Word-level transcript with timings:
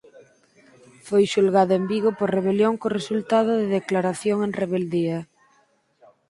Foi 1.07 1.23
xulgado 1.33 1.73
en 1.79 1.83
Vigo 1.91 2.11
por 2.19 2.29
rebelión 2.37 2.73
co 2.81 2.95
resultado 2.99 3.51
de 3.59 3.67
declaración 3.77 4.37
en 4.47 4.51
rebeldía. 4.61 5.17